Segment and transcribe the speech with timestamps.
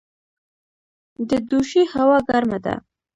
[1.29, 2.75] د دوشي هوا ګرمه ده